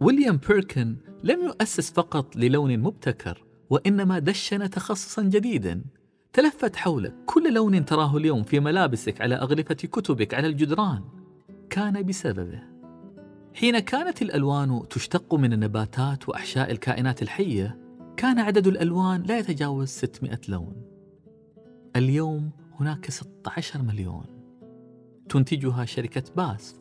ويليام 0.00 0.36
بيركن 0.48 0.96
لم 1.22 1.44
يؤسس 1.44 1.90
فقط 1.90 2.36
للون 2.36 2.78
مبتكر 2.78 3.44
وإنما 3.70 4.18
دشن 4.18 4.70
تخصصا 4.70 5.22
جديدا. 5.22 5.84
تلفت 6.32 6.76
حولك 6.76 7.14
كل 7.26 7.54
لون 7.54 7.84
تراه 7.84 8.16
اليوم 8.16 8.42
في 8.42 8.60
ملابسك 8.60 9.20
على 9.20 9.34
أغلفة 9.34 9.74
كتبك 9.74 10.34
على 10.34 10.46
الجدران. 10.46 11.02
كان 11.70 12.02
بسببه. 12.02 12.62
حين 13.54 13.78
كانت 13.78 14.22
الألوان 14.22 14.82
تشتق 14.90 15.34
من 15.34 15.52
النباتات 15.52 16.28
وأحشاء 16.28 16.70
الكائنات 16.70 17.22
الحية 17.22 17.78
كان 18.16 18.38
عدد 18.38 18.66
الألوان 18.66 19.22
لا 19.22 19.38
يتجاوز 19.38 19.88
600 19.88 20.40
لون. 20.48 20.82
اليوم 21.96 22.50
هناك 22.80 23.10
16 23.10 23.82
مليون. 23.82 24.33
تنتجها 25.28 25.84
شركة 25.84 26.22
باسف 26.36 26.74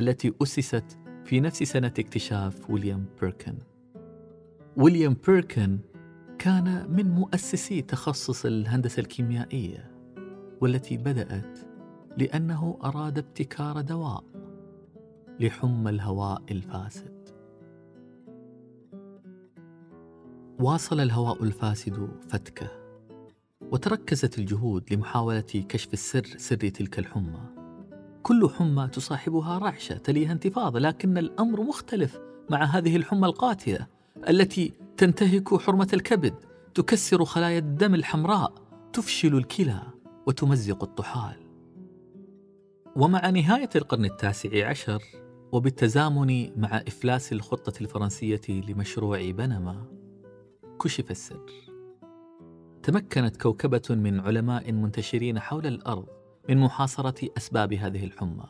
التي 0.00 0.32
أسست 0.42 0.98
في 1.24 1.40
نفس 1.40 1.62
سنة 1.62 1.92
اكتشاف 1.98 2.70
ويليام 2.70 3.04
بيركن. 3.20 3.58
ويليام 4.76 5.16
بيركن 5.26 5.78
كان 6.38 6.90
من 6.90 7.10
مؤسسي 7.10 7.82
تخصص 7.82 8.46
الهندسة 8.46 9.00
الكيميائية 9.00 9.90
والتي 10.60 10.96
بدأت 10.96 11.58
لأنه 12.18 12.78
أراد 12.84 13.18
ابتكار 13.18 13.80
دواء 13.80 14.24
لحمى 15.40 15.90
الهواء 15.90 16.42
الفاسد. 16.50 17.28
واصل 20.60 21.00
الهواء 21.00 21.42
الفاسد 21.42 22.08
فتكة 22.28 22.70
وتركزت 23.60 24.38
الجهود 24.38 24.92
لمحاولة 24.92 25.40
كشف 25.40 25.92
السر 25.92 26.24
سر 26.36 26.56
تلك 26.56 26.98
الحمى. 26.98 27.55
كل 28.26 28.50
حمى 28.50 28.88
تصاحبها 28.88 29.58
رعشة 29.58 29.96
تليها 29.96 30.32
انتفاضة 30.32 30.78
لكن 30.78 31.18
الأمر 31.18 31.62
مختلف 31.62 32.20
مع 32.50 32.64
هذه 32.64 32.96
الحمى 32.96 33.26
القاتلة 33.26 33.86
التي 34.28 34.72
تنتهك 34.96 35.54
حرمة 35.54 35.88
الكبد 35.92 36.34
تكسر 36.74 37.24
خلايا 37.24 37.58
الدم 37.58 37.94
الحمراء 37.94 38.52
تفشل 38.92 39.36
الكلى 39.36 39.82
وتمزق 40.26 40.82
الطحال. 40.82 41.36
ومع 42.96 43.30
نهاية 43.30 43.70
القرن 43.76 44.04
التاسع 44.04 44.68
عشر 44.68 45.02
وبالتزامن 45.52 46.60
مع 46.60 46.76
إفلاس 46.76 47.32
الخطة 47.32 47.80
الفرنسية 47.80 48.40
لمشروع 48.48 49.30
بنما 49.30 49.84
كشف 50.82 51.10
السر. 51.10 51.50
تمكنت 52.82 53.36
كوكبة 53.36 53.82
من 53.90 54.20
علماء 54.20 54.72
منتشرين 54.72 55.38
حول 55.40 55.66
الأرض 55.66 56.15
من 56.48 56.58
محاصرة 56.58 57.28
أسباب 57.36 57.72
هذه 57.72 58.04
الحمى. 58.04 58.44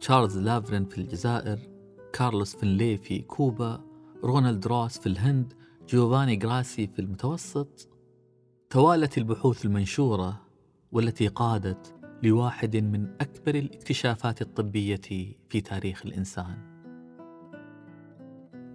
تشارلز 0.00 0.38
لافرن 0.38 0.84
في 0.84 0.98
الجزائر 0.98 1.58
كارلوس 2.12 2.56
فينلي 2.56 2.98
في 2.98 3.18
كوبا 3.18 3.84
رونالد 4.24 4.66
روس 4.66 4.98
في 4.98 5.06
الهند 5.06 5.54
جوفاني 5.88 6.38
غراسي 6.44 6.86
في 6.86 6.98
المتوسط. 6.98 7.88
توالت 8.70 9.18
البحوث 9.18 9.64
المنشورة 9.64 10.40
والتي 10.92 11.28
قادت 11.28 11.94
لواحد 12.22 12.76
من 12.76 13.08
أكبر 13.20 13.54
الاكتشافات 13.54 14.42
الطبية 14.42 15.00
في 15.48 15.60
تاريخ 15.60 16.06
الإنسان. 16.06 16.58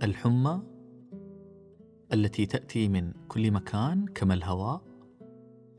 الحمى 0.04 0.62
التي 2.14 2.46
تأتي 2.46 2.88
من 2.88 3.14
كل 3.28 3.52
مكان 3.52 4.06
كما 4.06 4.34
الهواء 4.34 4.82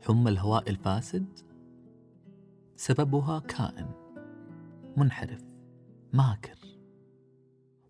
حمى 0.01 0.29
الهواء 0.29 0.69
الفاسد. 0.69 1.44
سببها 2.75 3.39
كائن 3.39 3.89
منحرف 4.97 5.43
ماكر. 6.13 6.59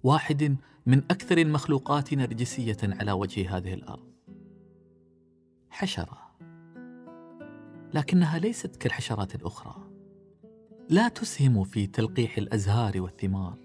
واحد 0.03 0.57
من 0.85 0.97
أكثر 0.97 1.37
المخلوقات 1.37 2.13
نرجسية 2.13 2.77
على 2.83 3.11
وجه 3.11 3.57
هذه 3.57 3.73
الأرض. 3.73 4.13
حشرة. 5.69 6.17
لكنها 7.93 8.39
ليست 8.39 8.75
كالحشرات 8.75 9.35
الأخرى. 9.35 9.75
لا 10.89 11.07
تسهم 11.07 11.63
في 11.63 11.87
تلقيح 11.87 12.37
الأزهار 12.37 13.01
والثمار. 13.01 13.57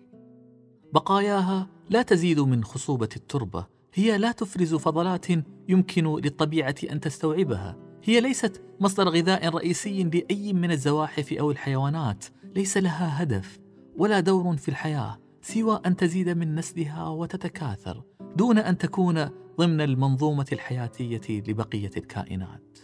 بقاياها 0.92 1.68
لا 1.90 2.02
تزيد 2.02 2.40
من 2.40 2.64
خصوبة 2.64 3.08
التربة. 3.16 3.66
هي 3.94 4.18
لا 4.18 4.32
تفرز 4.32 4.74
فضلات 4.74 5.26
يمكن 5.68 6.04
للطبيعة 6.04 6.74
أن 6.90 7.00
تستوعبها. 7.00 7.89
هي 8.02 8.20
ليست 8.20 8.62
مصدر 8.80 9.08
غذاء 9.08 9.48
رئيسي 9.48 10.02
لأي 10.02 10.52
من 10.52 10.70
الزواحف 10.70 11.32
أو 11.32 11.50
الحيوانات. 11.50 12.24
ليس 12.54 12.76
لها 12.76 13.22
هدف 13.22 13.60
ولا 13.96 14.20
دور 14.20 14.56
في 14.56 14.68
الحياة 14.68 15.18
سوى 15.42 15.80
أن 15.86 15.96
تزيد 15.96 16.28
من 16.28 16.54
نسلها 16.54 17.08
وتتكاثر 17.08 18.02
دون 18.36 18.58
أن 18.58 18.78
تكون 18.78 19.28
ضمن 19.58 19.80
المنظومة 19.80 20.46
الحياتية 20.52 21.42
لبقية 21.48 21.90
الكائنات. 21.96 22.78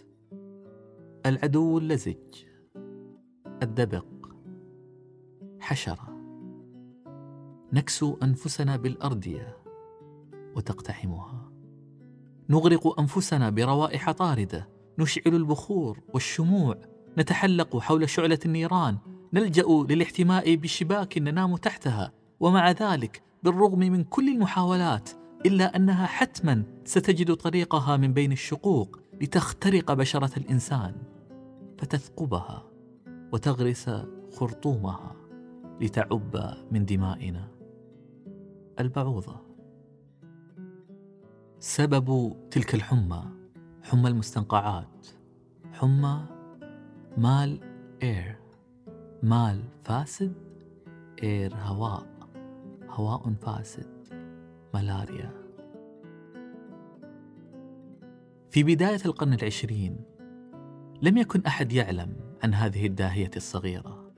العدو 1.26 1.78
اللزج 1.78 2.16
الدبق 3.62 4.06
حشرة. 5.60 6.16
نكسو 7.72 8.16
أنفسنا 8.22 8.76
بالأردية 8.76 9.56
وتقتحمها. 10.56 11.52
نغرق 12.48 13.00
أنفسنا 13.00 13.50
بروائح 13.50 14.10
طاردة 14.10 14.75
نشعل 14.98 15.34
البخور 15.34 16.00
والشموع 16.14 16.76
نتحلق 17.18 17.78
حول 17.78 18.08
شعلة 18.08 18.38
النيران 18.46 18.98
نلجأ 19.32 19.66
للاحتماء 19.88 20.54
بشباك 20.54 21.18
ننام 21.18 21.56
تحتها 21.56 22.12
ومع 22.40 22.70
ذلك 22.70 23.22
بالرغم 23.42 23.78
من 23.78 24.04
كل 24.04 24.28
المحاولات 24.28 25.10
إلا 25.46 25.76
أنها 25.76 26.06
حتما 26.06 26.62
ستجد 26.84 27.34
طريقها 27.34 27.96
من 27.96 28.12
بين 28.12 28.32
الشقوق 28.32 29.00
لتخترق 29.20 29.92
بشرة 29.92 30.38
الإنسان 30.38 30.94
فتثقبها 31.78 32.66
وتغرس 33.32 33.90
خرطومها 34.36 35.16
لتعب 35.80 36.54
من 36.70 36.84
دمائنا. 36.84 37.48
البعوضة. 38.80 39.40
سبب 41.60 42.36
تلك 42.50 42.74
الحمى. 42.74 43.45
حمى 43.86 44.08
المستنقعات. 44.08 45.06
حمى 45.72 46.26
مال 47.16 47.60
اير 48.02 48.36
مال 49.22 49.62
فاسد 49.84 50.34
اير 51.22 51.54
هواء 51.54 52.06
هواء 52.88 53.32
فاسد 53.32 54.08
ملاريا. 54.74 55.32
في 58.50 58.62
بداية 58.62 59.00
القرن 59.06 59.32
العشرين 59.32 59.96
لم 61.02 61.16
يكن 61.16 61.42
أحد 61.46 61.72
يعلم 61.72 62.16
عن 62.42 62.54
هذه 62.54 62.86
الداهية 62.86 63.30
الصغيرة 63.36 64.12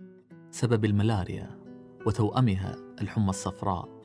سبب 0.51 0.85
الملاريا 0.85 1.59
وتوأمها 2.07 2.77
الحمى 3.01 3.31
الصفراء 3.31 4.03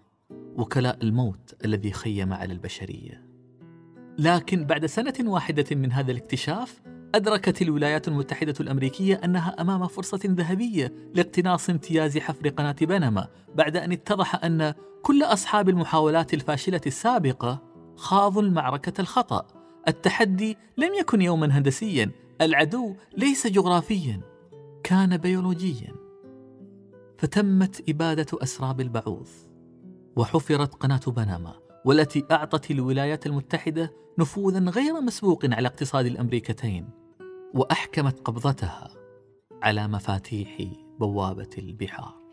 وكلاء 0.56 1.04
الموت 1.04 1.66
الذي 1.66 1.92
خيم 1.92 2.34
على 2.34 2.54
البشرية. 2.54 3.33
لكن 4.18 4.66
بعد 4.66 4.86
سنة 4.86 5.14
واحدة 5.20 5.76
من 5.76 5.92
هذا 5.92 6.12
الاكتشاف 6.12 6.82
أدركت 7.16 7.62
الولايات 7.62 8.08
المتحدة 8.08 8.54
الأمريكية 8.60 9.22
أنها 9.24 9.62
أمام 9.62 9.88
فرصة 9.88 10.20
ذهبية 10.26 10.94
لاقتناص 11.14 11.70
امتياز 11.70 12.18
حفر 12.18 12.50
قناة 12.50 12.76
بنما 12.82 13.28
بعد 13.56 13.78
أن 13.78 13.92
اتضح 13.92 14.46
أن 14.46 14.74
كل 15.02 15.24
أصحاب 15.24 15.70
المحاولات 15.70 16.34
الفاشلة 16.34 16.82
السابقة 16.88 17.62
خاضوا 17.96 18.42
المعركة 18.42 19.02
الخطأ. 19.02 19.48
التحدي 19.88 20.58
لم 20.78 20.94
يكن 20.94 21.22
يوما 21.22 21.58
هندسيا 21.58 22.12
العدو 22.42 22.96
ليس 23.18 23.48
جغرافيا 23.48 24.22
كان 24.84 25.18
بيولوجيا. 25.18 25.94
فتمت 27.18 27.90
إبادة 27.90 28.38
أسراب 28.44 28.82
البعوض 28.82 29.28
وحفرت 30.16 30.76
قناة 30.76 31.02
بنما. 31.08 31.63
والتي 31.86 32.26
أعطت 32.32 32.72
الولايات 32.72 33.26
المتحدة 33.26 33.94
نفوذا 34.20 34.60
غير 34.60 35.02
مسبوق 35.02 35.46
على 35.46 35.68
اقتصاد 35.68 36.06
الأمريكتين 36.06 36.90
وأحكمت 37.54 38.20
قبضتها 38.20 38.90
على 39.64 39.88
مفاتيح 39.88 40.58
بوابة 41.00 41.50
البحار. 41.58 42.24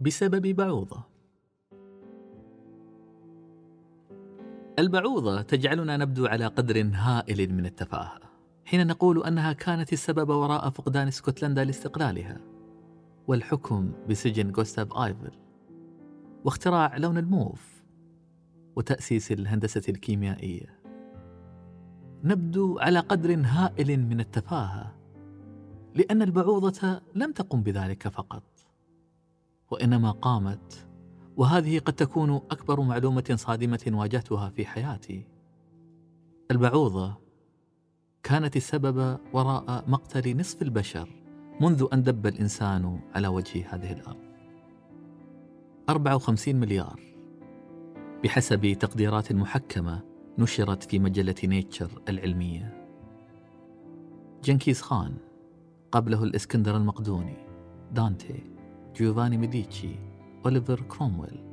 بسبب 0.00 0.46
بعوضة. 0.46 1.04
البعوضة 4.78 5.42
تجعلنا 5.42 5.96
نبدو 5.96 6.26
على 6.26 6.46
قدر 6.46 6.90
هائل 6.94 7.54
من 7.54 7.66
التفاهة 7.66 8.20
حين 8.64 8.86
نقول 8.86 9.24
أنها 9.24 9.52
كانت 9.52 9.92
السبب 9.92 10.28
وراء 10.28 10.70
فقدان 10.70 11.08
اسكتلندا 11.08 11.64
لاستقلالها. 11.64 12.53
والحكم 13.28 13.92
بسجن 14.08 14.50
غوستاف 14.50 14.92
آيفل 14.92 15.32
واختراع 16.44 16.96
لون 16.96 17.18
الموف 17.18 17.82
وتأسيس 18.76 19.32
الهندسة 19.32 19.82
الكيميائية. 19.88 20.80
نبدو 22.24 22.78
على 22.78 22.98
قدر 22.98 23.42
هائل 23.44 24.00
من 24.06 24.20
التفاهة 24.20 24.94
لأن 25.94 26.22
البعوضة 26.22 27.00
لم 27.14 27.32
تقم 27.32 27.62
بذلك 27.62 28.08
فقط 28.08 28.42
وإنما 29.70 30.10
قامت 30.10 30.86
وهذه 31.36 31.78
قد 31.78 31.92
تكون 31.92 32.30
أكبر 32.34 32.80
معلومة 32.80 33.34
صادمة 33.34 33.90
واجهتها 33.92 34.50
في 34.50 34.66
حياتي. 34.66 35.26
البعوضة 36.50 37.14
كانت 38.22 38.56
السبب 38.56 39.18
وراء 39.32 39.84
مقتل 39.90 40.36
نصف 40.36 40.62
البشر. 40.62 41.23
منذ 41.60 41.86
أن 41.92 42.02
دب 42.02 42.26
الإنسان 42.26 43.00
على 43.14 43.28
وجه 43.28 43.74
هذه 43.74 43.92
الأرض. 43.92 44.24
54 45.88 46.56
مليار. 46.56 47.00
بحسب 48.24 48.72
تقديرات 48.72 49.32
محكمة 49.32 50.02
نشرت 50.38 50.82
في 50.82 50.98
مجلة 50.98 51.34
نيتشر 51.44 52.02
العلمية. 52.08 52.86
جنكيز 54.44 54.82
خان 54.82 55.14
قبله 55.92 56.24
الإسكندر 56.24 56.76
المقدوني 56.76 57.36
دانتي 57.92 58.42
جيوفاني 58.96 59.36
ميديتشي 59.36 59.96
أوليفر 60.44 60.80
كرومويل. 60.80 61.44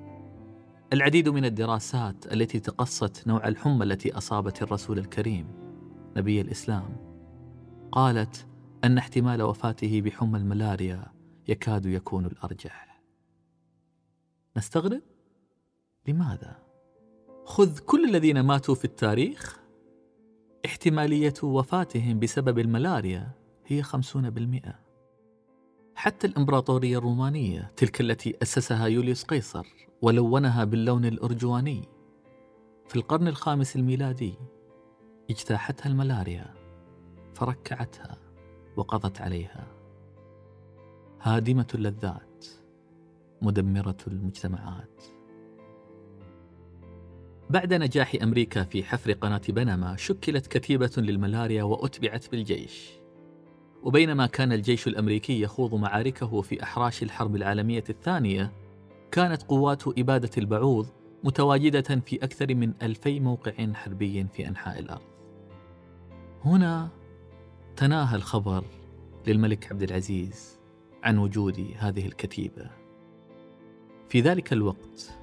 العديد 0.94 1.30
من 1.30 1.46
الدراسات 1.46 2.34
التي 2.34 2.60
تقصت 2.60 3.28
نوع 3.28 3.48
الحمى 3.48 3.84
التي 3.84 4.18
أصابت 4.18 4.62
الرسول 4.62 5.00
الكريم 5.00 5.48
نبي 6.18 6.42
الإسلام 6.42 6.96
قالت 7.92 8.48
أن 8.84 8.98
احتمال 8.98 9.41
وفاته 9.41 10.02
بحمى 10.02 10.38
الملاريا 10.38 11.06
يكاد 11.48 11.86
يكون 11.86 12.26
الأرجح 12.26 13.02
نستغرب؟ 14.58 15.02
لماذا؟ 16.08 16.60
خذ 17.46 17.80
كل 17.80 18.10
الذين 18.10 18.39
ماتوا 18.39 18.76
في 18.76 18.86
التاريخ 18.86 19.60
احتمالية 20.65 21.34
وفاتهم 21.44 22.20
بسبب 22.20 22.60
الملاريا 22.60 23.32
هي 23.65 23.84
خمسون 23.84 24.30
بالمئة 24.30 24.80
حتى 25.96 26.28
الإمبراطورية 26.28 26.98
الرومانية 26.98 27.72
تلك 27.78 28.02
التي 28.02 28.36
أسسها 28.41 28.88
يوليوس 28.88 29.24
قيصر 29.24 29.67
ولونها 30.02 30.63
باللون 30.63 31.06
الأرجواني 31.06 31.88
في 32.88 32.96
القرن 32.96 33.28
الخامس 33.28 33.76
الميلادي 33.76 34.34
اجتاحتها 35.30 35.89
الملاريا 35.89 36.54
فركعتها 37.34 38.20
وقضت 38.82 39.22
عليها. 39.22 39.67
هادمة 41.22 41.67
اللذات 41.76 42.46
مدمرة 43.41 43.98
المجتمعات. 44.08 45.04
بعد 47.50 47.74
نجاح 47.74 48.15
أمريكا 48.24 48.63
في 48.63 48.84
حفر 48.84 49.12
قناة 49.12 49.41
بنما 49.50 49.96
شكلت 49.96 50.48
كتيبة 50.48 50.91
للملاريا 50.98 51.63
وأتبعت 51.63 52.32
بالجيش. 52.32 52.91
وبينما 53.84 54.26
كان 54.26 54.54
الجيش 54.54 54.88
الأمريكي 54.88 55.41
يخوض 55.41 55.76
معاركه 55.76 56.41
في 56.41 56.63
أحراش 56.63 57.04
الحرب 57.04 57.36
العالمية 57.36 57.84
الثانية 57.89 58.52
كانت 59.12 59.44
قوات 59.44 59.88
إبادة 59.88 60.32
البعوض 60.38 60.88
متواجدة 61.24 62.02
في 62.06 62.15
أكثر 62.24 62.56
من 62.56 62.74
ألفي 62.82 63.20
موقع 63.20 63.74
حربي 63.74 64.28
في 64.34 64.48
أنحاء 64.48 64.80
الأرض. 64.80 65.12
هنا 66.46 67.01
تناهى 67.75 68.15
الخبر 68.15 68.63
للملك 69.27 69.71
عبد 69.71 69.84
العزيز 69.84 70.60
عن 71.03 71.17
وجود 71.17 71.67
هذه 71.77 72.05
الكتيبة. 72.05 72.69
في 74.10 74.21
ذلك 74.21 74.53
الوقت 74.53 75.17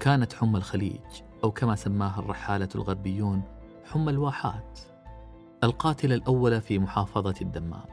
كانت 0.00 0.32
حمى 0.32 0.58
الخليج 0.58 1.00
أو 1.44 1.50
كما 1.50 1.76
سماها 1.76 2.20
الرحالة 2.20 2.68
الغربيون 2.74 3.42
حمى 3.84 4.10
الواحات 4.10 4.80
القاتل 5.64 6.12
الأول 6.12 6.60
في 6.60 6.78
محافظة 6.78 7.34
الدمام. 7.40 7.86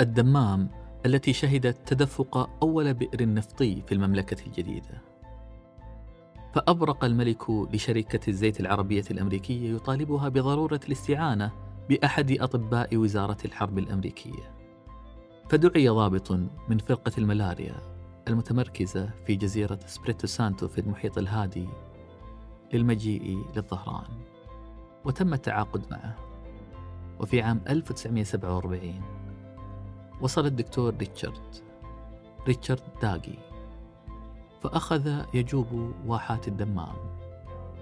الدمام 0.00 0.68
التي 1.06 1.32
شهدت 1.32 1.88
تدفق 1.88 2.50
أول 2.62 2.94
بئر 2.94 3.34
نفطي 3.34 3.82
في 3.82 3.92
المملكة 3.92 4.46
الجديدة. 4.46 5.02
فأبرق 6.54 7.04
الملك 7.04 7.50
لشركة 7.50 8.30
الزيت 8.30 8.60
العربية 8.60 9.04
الأمريكية 9.10 9.74
يطالبها 9.74 10.28
بضرورة 10.28 10.80
الاستعانة 10.86 11.61
بأحد 11.88 12.32
أطباء 12.32 12.96
وزارة 12.96 13.36
الحرب 13.44 13.78
الأمريكية. 13.78 14.54
فدعي 15.50 15.88
ضابط 15.88 16.32
من 16.68 16.78
فرقة 16.78 17.12
الملاريا 17.18 17.74
المتمركزة 18.28 19.10
في 19.26 19.34
جزيرة 19.34 19.78
سبريتو 19.86 20.26
سانتو 20.26 20.68
في 20.68 20.80
المحيط 20.80 21.18
الهادي 21.18 21.68
للمجيء 22.72 23.44
للظهران 23.56 24.08
وتم 25.04 25.34
التعاقد 25.34 25.84
معه. 25.90 26.16
وفي 27.20 27.42
عام 27.42 27.60
1947 27.68 29.00
وصل 30.20 30.46
الدكتور 30.46 30.94
ريتشارد 30.96 31.56
ريتشارد 32.46 32.82
داغي 33.02 33.38
فأخذ 34.62 35.24
يجوب 35.34 35.92
واحات 36.06 36.48
الدمام 36.48 36.94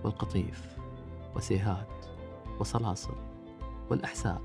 والقطيف 0.05 0.77
وسيهات 1.37 2.07
وصلاصل 2.61 3.15
والأحساء. 3.91 4.43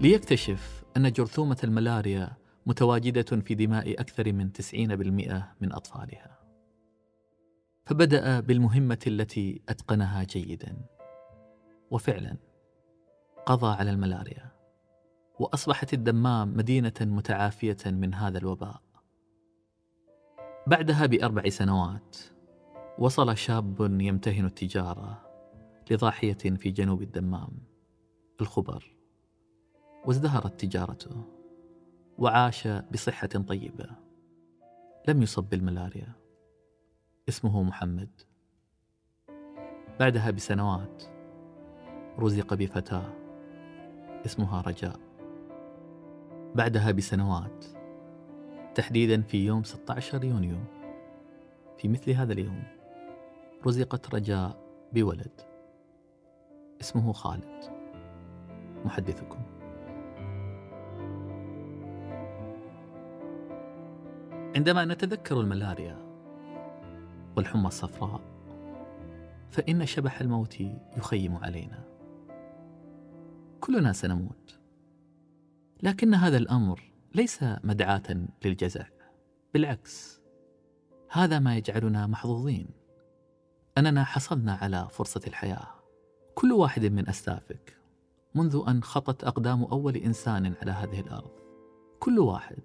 ليكتشف 0.00 0.84
أن 0.96 1.12
جرثومة 1.12 1.56
الملاريا 1.64 2.36
متواجدة 2.66 3.40
في 3.40 3.54
دماء 3.54 4.00
أكثر 4.00 4.32
من 4.32 4.52
90% 4.52 5.54
من 5.60 5.72
أطفالها. 5.72 6.38
فبدأ 7.86 8.40
بالمهمة 8.40 8.98
التي 9.06 9.62
أتقنها 9.68 10.24
جيدا. 10.24 10.76
وفعلا 11.90 12.36
قضى 13.46 13.76
على 13.76 13.90
الملاريا 13.90 14.52
وأصبحت 15.38 15.94
الدمام 15.94 16.56
مدينة 16.56 16.92
متعافية 17.00 17.76
من 17.86 18.14
هذا 18.14 18.38
الوباء. 18.38 18.82
بعدها 20.66 21.06
بأربع 21.06 21.48
سنوات 21.48 22.16
وصل 22.98 23.36
شاب 23.36 24.00
يمتهن 24.00 24.44
التجارة 24.44 25.22
لضاحية 25.90 26.32
في 26.32 26.70
جنوب 26.70 27.02
الدمام. 27.02 27.73
الخبر. 28.40 28.94
وازدهرت 30.04 30.60
تجارته. 30.60 31.22
وعاش 32.18 32.68
بصحة 32.68 33.26
طيبة. 33.26 33.90
لم 35.08 35.22
يصب 35.22 35.44
بالملاريا. 35.44 36.12
اسمه 37.28 37.62
محمد. 37.62 38.20
بعدها 40.00 40.30
بسنوات 40.30 41.02
رزق 42.18 42.54
بفتاة. 42.54 43.12
اسمها 44.26 44.60
رجاء. 44.60 45.00
بعدها 46.54 46.90
بسنوات 46.90 47.64
تحديدا 48.74 49.22
في 49.22 49.46
يوم 49.46 49.62
16 49.64 50.24
يونيو. 50.24 50.58
في 51.78 51.88
مثل 51.88 52.10
هذا 52.10 52.32
اليوم 52.32 52.62
رزقت 53.66 54.14
رجاء 54.14 54.56
بولد. 54.92 55.40
اسمه 56.80 57.12
خالد. 57.12 57.83
محدثكم. 58.84 59.38
عندما 64.56 64.84
نتذكر 64.84 65.40
الملاريا 65.40 65.98
والحمى 67.36 67.66
الصفراء 67.66 68.20
فإن 69.50 69.86
شبح 69.86 70.20
الموت 70.20 70.60
يخيم 70.96 71.36
علينا. 71.36 71.84
كلنا 73.60 73.92
سنموت. 73.92 74.58
لكن 75.82 76.14
هذا 76.14 76.36
الأمر 76.36 76.92
ليس 77.14 77.44
مدعاة 77.64 78.26
للجزع. 78.44 78.84
بالعكس 79.54 80.20
هذا 81.10 81.38
ما 81.38 81.56
يجعلنا 81.56 82.06
محظوظين. 82.06 82.68
أننا 83.78 84.04
حصلنا 84.04 84.54
على 84.54 84.88
فرصة 84.90 85.20
الحياة. 85.26 85.66
كل 86.34 86.52
واحد 86.52 86.84
من 86.84 87.08
أسلافك 87.08 87.76
منذ 88.34 88.64
أن 88.68 88.82
خطت 88.82 89.24
أقدام 89.24 89.64
أول 89.64 89.96
إنسان 89.96 90.54
على 90.62 90.70
هذه 90.70 91.00
الأرض. 91.00 91.30
كل 92.00 92.18
واحد 92.18 92.62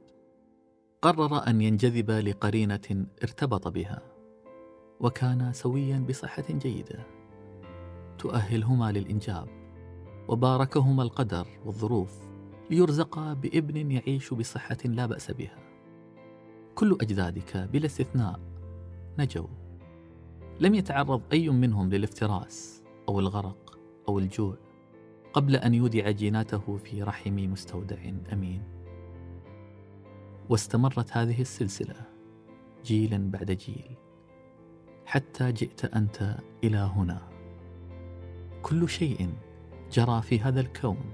قرر 1.02 1.48
أن 1.48 1.62
ينجذب 1.62 2.12
لقرينة 2.12 3.06
ارتبط 3.24 3.68
بها 3.68 4.02
وكان 5.00 5.54
سويا 5.54 6.06
بصحة 6.10 6.44
جيدة. 6.50 7.08
تؤهلهما 8.18 8.92
للإنجاب 8.92 9.48
وباركهما 10.28 11.04
القدر 11.04 11.48
والظروف 11.66 12.20
ليرزقا 12.70 13.34
بابن 13.34 13.92
يعيش 13.92 14.34
بصحة 14.34 14.78
لا 14.86 15.06
بأس 15.06 15.32
بها. 15.32 15.60
كل 16.76 16.98
أجدادك 17.02 17.58
بلا 17.58 17.86
استثناء 17.86 18.40
نجوا. 19.20 19.48
لم 20.60 20.76
يتعرض 20.76 21.22
أي 21.34 21.50
منهم 21.50 21.90
للافتراس 21.90 22.84
أو 23.10 23.20
الغرق 23.20 23.80
أو 24.08 24.20
الجوع. 24.20 24.69
قبل 25.34 25.56
أن 25.56 25.74
يودع 25.74 26.12
جيناته 26.12 26.78
في 26.78 27.04
رحم 27.04 27.36
مستودع. 27.36 27.98
أمين. 28.34 28.64
واستمرت 30.50 31.18
هذه 31.18 31.42
السلسلة 31.42 31.96
جيلا 32.86 33.32
بعد 33.32 33.52
جيل 33.52 33.96
حتى 35.06 35.52
جئت 35.52 35.86
أنت 35.86 36.36
إلى 36.64 36.78
هنا. 36.78 37.22
كل 38.62 38.90
شيء 38.90 39.30
جرى 39.92 40.22
في 40.22 40.40
هذا 40.40 40.62
الكون 40.62 41.14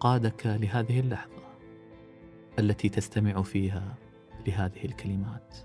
قادك 0.00 0.46
لهذه 0.46 1.00
اللحظة 1.00 1.42
التي 2.58 2.88
تستمع 2.88 3.42
فيها 3.42 3.94
لهذه 4.46 4.84
الكلمات. 4.84 5.56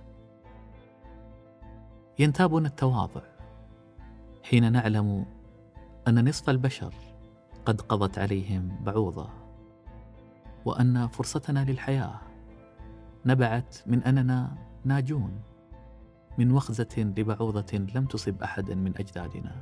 ينتابنا 2.19 2.67
التواضع 2.67 3.21
حين 4.43 4.71
نعلم 4.71 5.25
أن 6.07 6.29
نصف 6.29 6.49
البشر 6.49 7.12
قد 7.65 7.81
قضت 7.81 8.19
عليهم 8.19 8.83
بعوضة. 8.83 9.29
وأن 10.65 11.07
فرصتنا 11.07 11.65
للحياة 11.65 12.19
نبعت 13.25 13.77
من 13.85 14.03
أننا 14.03 14.57
ناجون 14.85 15.41
من 16.37 16.51
وخزة 16.51 17.13
لبعوضة 17.17 17.77
لم 17.95 18.05
تصب 18.05 18.43
أحدا 18.43 18.75
من 18.75 18.97
أجدادنا. 18.97 19.61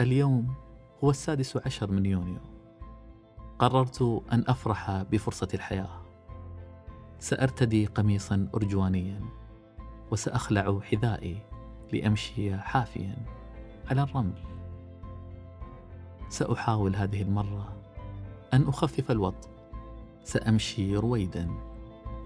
اليوم 0.00 0.54
هو 1.04 1.10
السادس 1.10 1.56
عشر 1.66 1.90
من 1.90 2.06
يونيو. 2.06 2.40
قررت 3.58 4.22
أن 4.32 4.44
أفرح 4.48 5.02
بفرصة 5.02 5.48
الحياة. 5.54 6.02
سأرتدي 7.18 7.86
قميصا 7.86 8.48
أرجوانيا 8.54 9.20
وسأخلع 10.10 10.80
حذائي 10.80 11.42
لأمشي 11.92 12.56
حافيا 12.56 13.16
على 13.90 14.02
الرمل. 14.02 14.59
سأحاول 16.30 16.96
هذه 16.96 17.22
المرة 17.22 17.72
أن 18.54 18.68
أخفف 18.68 19.10
الوطء 19.10 19.48
سأمشي 20.24 20.96
رويدا 20.96 21.50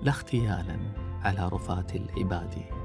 لا 0.02 0.10
اختيالا 0.10 0.78
على 1.22 1.48
رفاه 1.48 1.86
العباد. 1.94 2.83